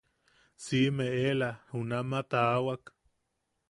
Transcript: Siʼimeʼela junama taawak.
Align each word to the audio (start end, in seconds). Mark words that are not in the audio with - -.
Siʼimeʼela 0.63 1.49
junama 1.69 2.19
taawak. 2.31 2.83